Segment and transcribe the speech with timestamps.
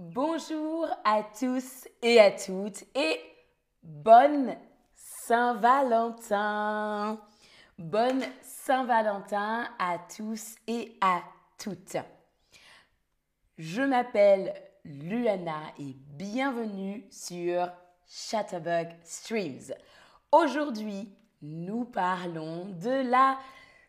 [0.00, 3.20] Bonjour à tous et à toutes et
[3.82, 4.54] bonne
[4.94, 7.20] Saint-Valentin.
[7.76, 11.22] Bonne Saint-Valentin à tous et à
[11.58, 11.96] toutes.
[13.58, 17.68] Je m'appelle Luana et bienvenue sur
[18.06, 19.74] Chatterbug Streams.
[20.30, 21.12] Aujourd'hui,
[21.42, 23.36] nous parlons de la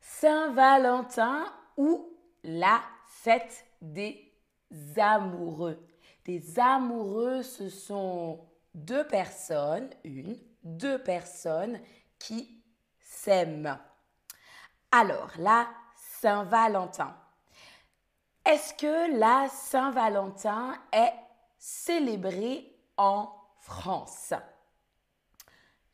[0.00, 1.44] Saint-Valentin
[1.76, 2.08] ou
[2.44, 4.24] la fête des
[4.96, 5.78] amoureux.
[6.28, 8.38] Des amoureux, ce sont
[8.74, 11.80] deux personnes, une, deux personnes
[12.18, 12.62] qui
[13.00, 13.78] s'aiment.
[14.92, 15.66] Alors, la
[15.96, 17.16] Saint-Valentin.
[18.44, 21.14] Est-ce que la Saint-Valentin est
[21.56, 24.34] célébrée en France?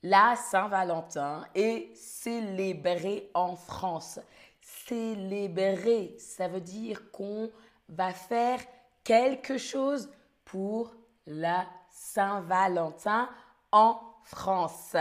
[0.03, 4.19] La Saint-Valentin est célébrée en France.
[4.61, 7.53] Célébrer, ça veut dire qu'on
[7.89, 8.59] va faire
[9.05, 10.11] quelque chose
[10.45, 10.93] pour
[11.27, 13.29] la Saint-Valentin
[13.73, 14.97] en France.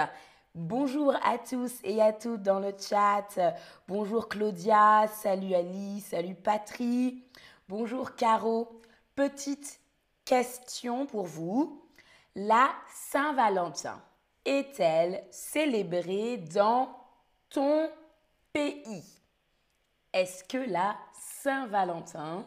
[0.55, 3.39] Bonjour à tous et à toutes dans le chat.
[3.87, 7.23] Bonjour Claudia, salut Ali, salut Patrie,
[7.67, 8.81] bonjour Caro.
[9.15, 9.79] Petite
[10.25, 11.83] question pour vous.
[12.35, 14.01] La Saint-Valentin
[14.45, 16.89] est-elle célébrée dans
[17.49, 17.89] ton
[18.51, 19.21] pays?
[20.13, 22.45] Est-ce que la Saint-Valentin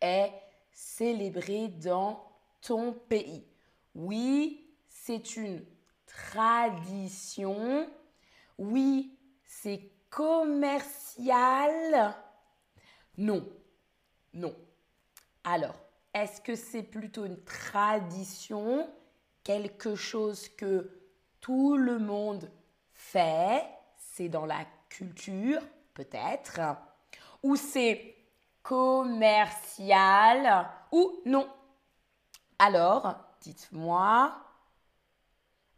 [0.00, 0.32] est
[0.74, 2.22] célébrée dans
[2.60, 3.46] ton pays
[3.94, 5.64] Oui, c'est une
[6.06, 7.88] tradition.
[8.58, 12.14] Oui, c'est commercial.
[13.16, 13.48] Non,
[14.34, 14.54] non.
[15.44, 15.76] Alors,
[16.12, 18.88] est-ce que c'est plutôt une tradition,
[19.42, 20.90] quelque chose que
[21.40, 22.50] tout le monde
[22.92, 23.64] fait,
[23.96, 25.60] c'est dans la culture
[25.92, 26.60] peut-être,
[27.42, 28.13] ou c'est
[28.64, 31.46] commercial ou non
[32.58, 34.34] Alors, dites-moi.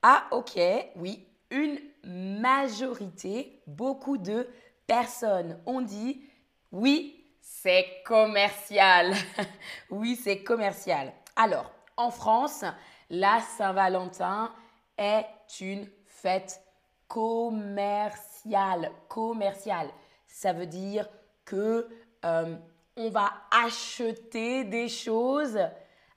[0.02, 0.58] Ah, ok,
[0.94, 4.48] oui, une majorité, beaucoup de
[4.86, 6.22] personnes ont dit
[6.70, 9.14] oui, c'est commercial.
[9.90, 11.12] oui, c'est commercial.
[11.34, 12.64] Alors, en France,
[13.10, 14.52] la Saint-Valentin
[14.96, 15.26] est
[15.60, 16.62] une fête
[17.08, 18.92] commerciale.
[19.08, 19.90] Commerciale.
[20.28, 21.08] Ça veut dire
[21.44, 21.88] que
[22.24, 22.56] euh,
[22.96, 25.58] on va acheter des choses,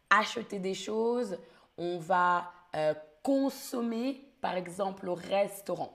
[0.10, 1.38] acheter des choses,
[1.78, 5.94] on va euh, consommer, par exemple, au restaurant.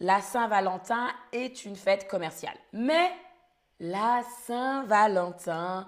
[0.00, 2.56] La Saint-Valentin est une fête commerciale.
[2.72, 3.10] Mais
[3.78, 5.86] la Saint-Valentin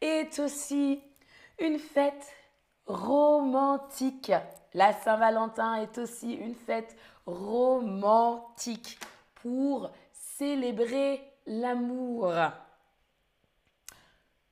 [0.00, 1.00] est aussi
[1.58, 2.32] une fête
[2.86, 4.32] romantique.
[4.74, 8.98] La Saint-Valentin est aussi une fête romantique
[9.36, 12.32] pour célébrer l'amour.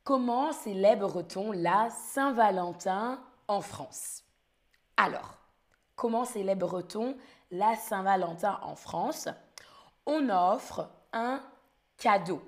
[0.04, 4.24] Comment célèbre-t-on la Saint-Valentin en France?
[4.96, 5.38] Alors,
[5.94, 7.16] comment célèbre-t-on
[7.52, 9.28] la Saint-Valentin en France?
[10.04, 11.40] On offre un
[11.98, 12.42] cadeau.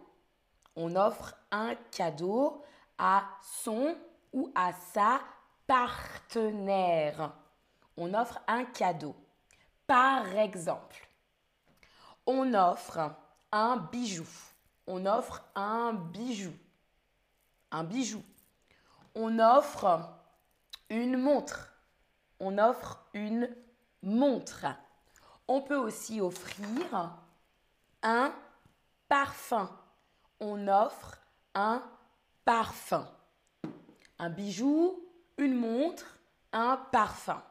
[0.75, 2.65] On offre un cadeau
[2.99, 3.23] à
[3.63, 3.95] son
[4.33, 5.21] ou à sa
[5.69, 7.37] partenaire.
[7.97, 9.15] On offre un cadeau.
[9.87, 11.09] Par exemple,
[12.27, 13.13] on offre
[13.53, 14.27] un bijou.
[14.89, 16.51] On offre un bijou
[17.75, 18.23] un bijou.
[19.17, 20.09] On offre
[20.91, 21.73] une montre.
[22.39, 23.49] On offre une
[24.03, 24.67] montre.
[25.49, 27.19] On peut aussi offrir
[28.03, 28.33] un
[29.09, 29.71] parfum.
[30.39, 31.19] On offre
[31.55, 31.83] un
[32.45, 33.09] parfum.
[34.19, 35.05] Un bijou,
[35.37, 36.19] une montre,
[36.53, 37.43] un parfum.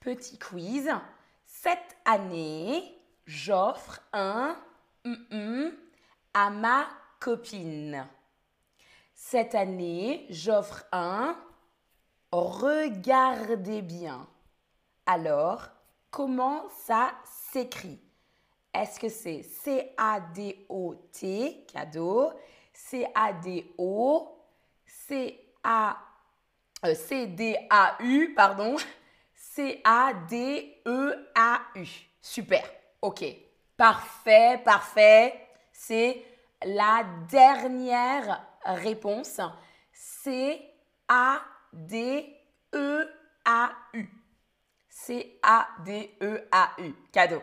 [0.00, 0.90] Petit quiz.
[1.44, 4.56] Cette année, j'offre un
[6.34, 6.86] à ma
[7.20, 8.08] copine.
[9.14, 11.36] Cette année, j'offre un
[12.32, 14.26] Regardez bien.
[15.04, 15.68] Alors,
[16.10, 18.00] comment ça s'écrit?
[18.72, 20.06] Est-ce que c'est C-A-D-O-T,
[21.72, 22.30] cadeau,
[22.72, 24.28] C-A-D-O,
[24.86, 25.98] C-A,
[26.84, 28.76] euh, C-D-A-U, pardon,
[29.34, 30.78] C-A-D-E-A-U.
[32.22, 32.62] Super,
[33.02, 33.24] ok.
[33.76, 35.48] Parfait, parfait.
[35.72, 36.24] C'est
[36.64, 39.40] la dernière réponse,
[39.92, 41.28] C-A-D-E-A-U.
[44.88, 46.94] C-A-D-E-A-U.
[47.12, 47.42] Cadeau.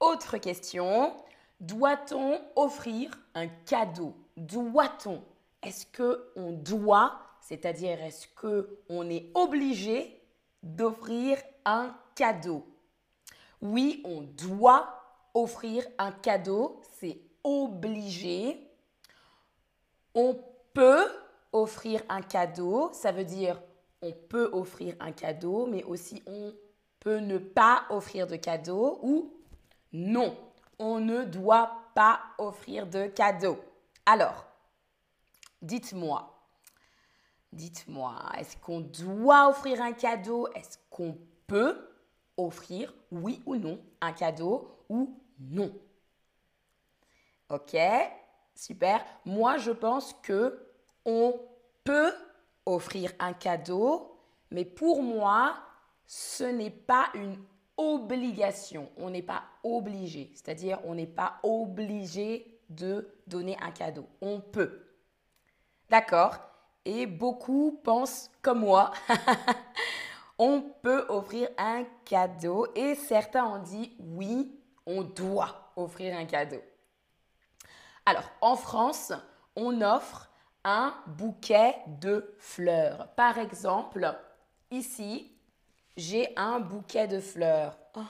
[0.00, 1.14] Autre question.
[1.60, 4.16] Doit-on offrir un cadeau?
[4.36, 5.22] Doit-on?
[5.62, 10.22] Est-ce que on doit, c'est-à-dire est-ce que on est obligé
[10.62, 12.66] d'offrir un cadeau?
[13.60, 14.99] Oui, on doit
[15.34, 18.70] offrir un cadeau, c'est obligé.
[20.14, 20.36] On
[20.74, 21.06] peut
[21.52, 23.60] offrir un cadeau, ça veut dire
[24.02, 26.54] on peut offrir un cadeau, mais aussi on
[27.00, 29.32] peut ne pas offrir de cadeau ou
[29.92, 30.36] non,
[30.78, 33.58] on ne doit pas offrir de cadeau.
[34.06, 34.46] Alors,
[35.60, 36.40] dites-moi,
[37.52, 40.48] dites-moi, est-ce qu'on doit offrir un cadeau?
[40.54, 41.76] Est-ce qu'on peut
[42.36, 45.72] offrir, oui ou non, un cadeau ou non
[47.48, 47.76] Ok,
[48.54, 49.04] super.
[49.24, 50.66] Moi, je pense que
[51.04, 51.40] on
[51.82, 52.14] peut
[52.66, 54.16] offrir un cadeau,
[54.50, 55.56] mais pour moi,
[56.06, 57.36] ce n'est pas une
[57.76, 58.90] obligation.
[58.96, 60.30] On n'est pas obligé.
[60.34, 64.06] C'est-à-dire, on n'est pas obligé de donner un cadeau.
[64.20, 64.86] On peut.
[65.88, 66.38] D'accord
[66.84, 68.92] Et beaucoup pensent comme moi.
[70.38, 76.62] on peut offrir un cadeau et certains ont dit oui, on doit offrir un cadeau.
[78.06, 79.12] Alors, en France,
[79.56, 80.30] on offre
[80.64, 83.08] un bouquet de fleurs.
[83.14, 84.16] Par exemple,
[84.70, 85.32] ici,
[85.96, 87.78] j'ai un bouquet de fleurs.
[87.94, 88.00] Oh,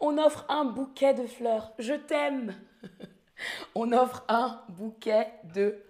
[0.00, 1.72] on offre un bouquet de fleurs.
[1.78, 2.54] Je t'aime.
[3.74, 5.82] on offre un bouquet de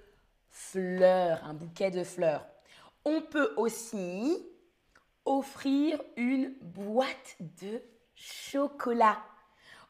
[0.50, 1.44] fleurs.
[1.44, 2.46] Un bouquet de fleurs.
[3.04, 4.46] On peut aussi
[5.24, 7.82] offrir une boîte de
[8.14, 9.18] chocolat.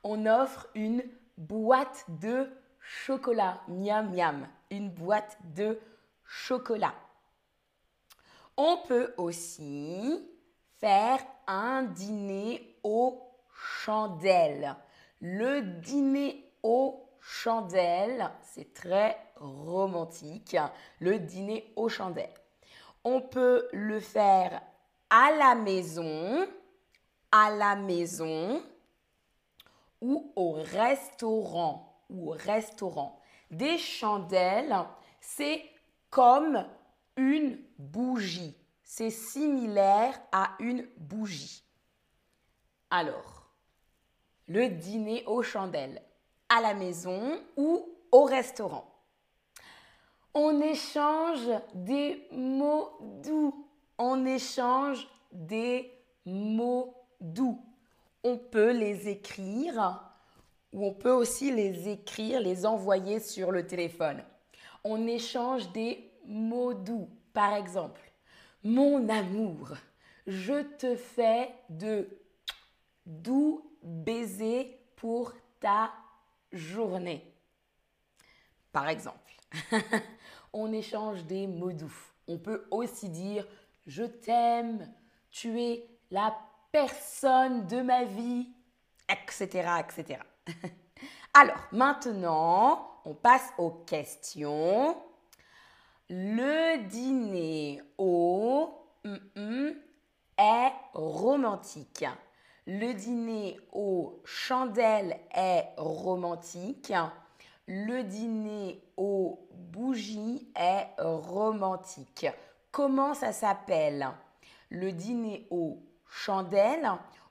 [0.05, 1.03] On offre une
[1.37, 2.51] boîte de
[2.81, 3.61] chocolat.
[3.69, 5.79] Miam miam une boîte de
[6.25, 6.95] chocolat.
[8.57, 10.29] On peut aussi
[10.79, 13.23] faire un dîner aux
[13.53, 14.77] chandelles.
[15.21, 20.57] Le dîner aux chandelles, c'est très romantique.
[20.99, 22.35] Le dîner aux chandelles.
[23.05, 24.61] On peut le faire
[25.11, 26.47] à la maison,
[27.31, 28.63] à la maison
[30.03, 33.19] ou au restaurant ou au restaurant
[33.51, 34.77] des chandelles,
[35.21, 35.63] c'est
[36.11, 36.67] comme
[37.17, 38.55] une bougie.
[38.83, 41.63] C'est similaire à une bougie.
[42.91, 43.47] Alors,
[44.49, 46.03] le dîner aux chandelles,
[46.49, 48.93] à la maison ou au restaurant?
[50.35, 52.91] On échange des mots
[53.23, 53.67] doux.
[53.97, 55.91] On échange des
[56.27, 57.65] mots doux.
[58.25, 60.01] On peut les écrire
[60.73, 64.23] ou on peut aussi les écrire, les envoyer sur le téléphone.
[64.85, 67.09] On échange des mots doux.
[67.33, 68.01] Par exemple,
[68.63, 69.73] mon amour,
[70.27, 72.09] je te fais de
[73.07, 75.91] doux baisers pour ta
[76.53, 77.25] journée.
[78.71, 79.33] Par exemple,
[80.53, 81.95] on échange des mots doux.
[82.29, 83.47] On peut aussi dire
[83.87, 84.89] je t'aime,
[85.31, 86.37] tu es la
[86.73, 88.49] personne de ma vie,
[89.09, 90.21] etc., etc.
[91.35, 94.97] Alors, maintenant, on passe aux questions.
[96.09, 98.71] Le dîner au
[100.39, 102.05] est romantique.
[102.67, 106.93] Le dîner aux chandelles est romantique.
[107.67, 112.27] Le dîner aux bougies est romantique.
[112.71, 114.09] Comment ça s'appelle?
[114.71, 115.79] Le dîner aux
[116.13, 116.91] chandelles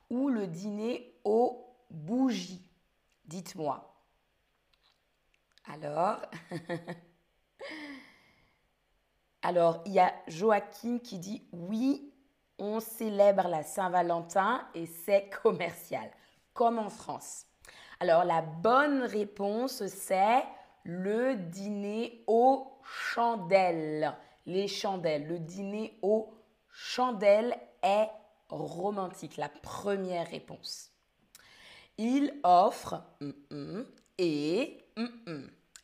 [0.10, 2.68] ou le dîner aux bougies
[3.26, 3.88] Dites-moi.
[5.72, 6.18] Alors,
[9.42, 12.14] alors, il y a Joachim qui dit oui,
[12.58, 16.10] on célèbre la Saint-Valentin et c'est commercial,
[16.54, 17.46] comme en France.
[18.02, 20.44] Alors, la bonne réponse, c'est
[20.84, 24.14] le dîner aux chandelles.
[24.46, 26.34] Les chandelles, le dîner aux
[26.70, 28.10] chandelles est
[28.52, 30.92] romantique, la première réponse.
[31.98, 33.04] Il offre
[34.18, 34.86] et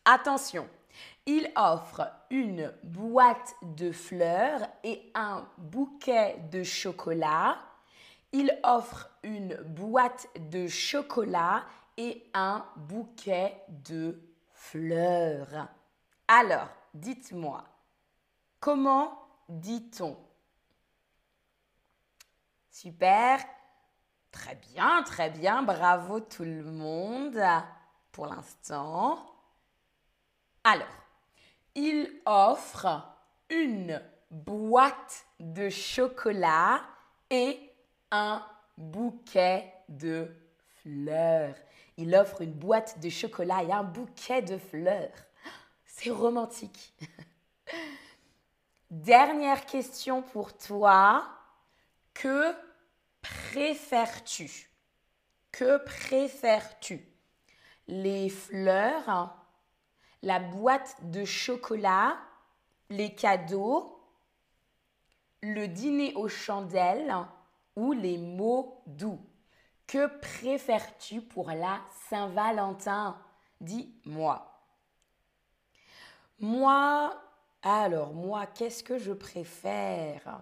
[0.06, 0.68] attention,
[1.26, 7.60] il offre une boîte de fleurs et un bouquet de chocolat.
[8.32, 11.66] Il offre une boîte de chocolat
[11.98, 14.22] et un bouquet de
[14.54, 15.68] fleurs.
[16.28, 17.64] Alors, dites-moi,
[18.60, 19.18] comment
[19.50, 20.18] dit-on
[22.80, 23.40] Super.
[24.32, 25.64] Très bien, très bien.
[25.64, 27.42] Bravo tout le monde
[28.12, 29.18] pour l'instant.
[30.64, 30.86] Alors,
[31.74, 33.04] il offre
[33.50, 36.82] une boîte de chocolat
[37.32, 37.60] et
[38.12, 38.46] un
[38.78, 40.32] bouquet de
[40.84, 41.56] fleurs.
[41.98, 45.18] Il offre une boîte de chocolat et un bouquet de fleurs.
[45.84, 46.94] C'est romantique.
[48.92, 51.28] Dernière question pour toi.
[52.14, 52.56] Que
[53.52, 54.70] préfères-tu?
[55.52, 57.08] Que préfères-tu?
[57.88, 59.38] Les fleurs
[60.24, 62.18] la boîte de chocolat,
[62.90, 64.00] les cadeaux,
[65.42, 67.16] le dîner aux chandelles
[67.76, 69.20] ou les mots doux?
[69.86, 71.80] Que préfères-tu pour la
[72.10, 73.18] Saint-Valentin?
[73.62, 74.54] Dis-moi.
[76.40, 77.16] Moi,
[77.64, 80.42] alors moi, qu'est-ce que je préfère?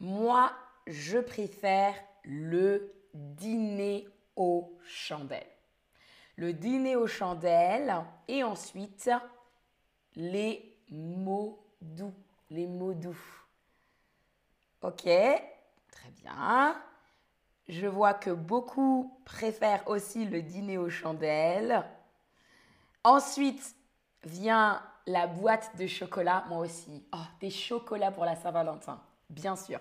[0.00, 0.50] Moi,
[0.86, 1.94] je préfère
[2.24, 5.46] le dîner aux chandelles.
[6.36, 7.94] Le dîner aux chandelles
[8.28, 9.10] et ensuite
[10.16, 12.14] les mots doux.
[12.50, 13.18] Les mots doux.
[14.82, 16.80] Ok, très bien.
[17.68, 21.84] Je vois que beaucoup préfèrent aussi le dîner aux chandelles.
[23.04, 23.76] Ensuite
[24.24, 27.06] vient la boîte de chocolat, moi aussi.
[27.12, 29.78] Oh, des chocolats pour la Saint-Valentin, bien sûr.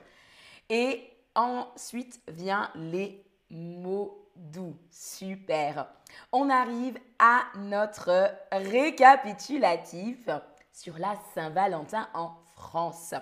[0.69, 4.77] Et ensuite vient les mots doux.
[4.89, 5.87] Super.
[6.31, 10.29] On arrive à notre récapitulatif
[10.71, 13.13] sur la Saint-Valentin en France.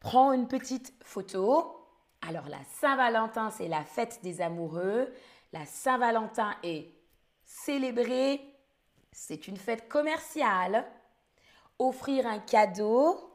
[0.00, 1.88] Prends une petite photo.
[2.26, 5.12] Alors la Saint-Valentin, c'est la fête des amoureux.
[5.52, 6.92] La Saint-Valentin est
[7.44, 8.40] célébrée.
[9.12, 10.86] C'est une fête commerciale.
[11.78, 13.30] Offrir un cadeau.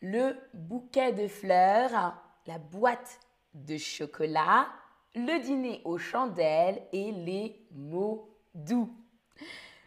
[0.00, 2.14] Le bouquet de fleurs.
[2.46, 3.20] La boîte
[3.54, 4.66] de chocolat.
[5.14, 8.92] Le dîner aux chandelles et les mots doux.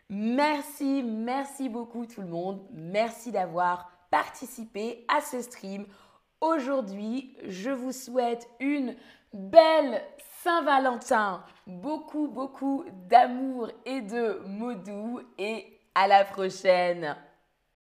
[0.09, 2.65] Merci, merci beaucoup tout le monde.
[2.71, 5.85] Merci d'avoir participé à ce stream.
[6.39, 8.95] Aujourd'hui, je vous souhaite une
[9.33, 10.01] belle
[10.43, 17.17] Saint-Valentin, beaucoup, beaucoup d'amour et de mots doux et à la prochaine.